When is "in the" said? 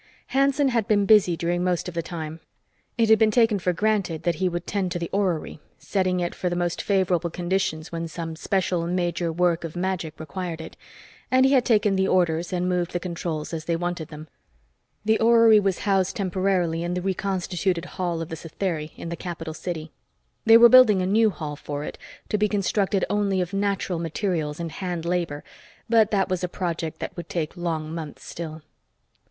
16.81-17.01, 18.97-19.15